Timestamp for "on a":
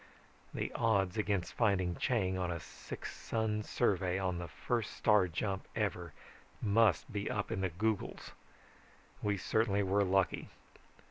2.35-2.59